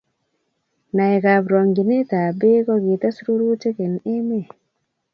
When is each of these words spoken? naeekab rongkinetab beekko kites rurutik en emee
naeekab 0.95 1.43
rongkinetab 1.53 2.33
beekko 2.39 2.75
kites 2.85 3.15
rurutik 3.25 3.77
en 3.85 3.93
emee 4.15 4.45